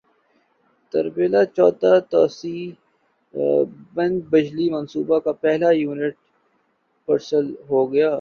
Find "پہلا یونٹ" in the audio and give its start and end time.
5.43-6.13